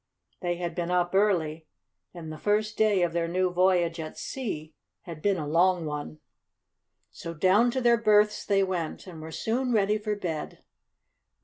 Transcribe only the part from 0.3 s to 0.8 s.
They had